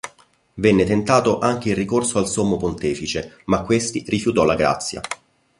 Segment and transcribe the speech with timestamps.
[0.55, 4.99] Venne tentato anche il ricorso al sommo pontefice ma questi rifiutò la grazia.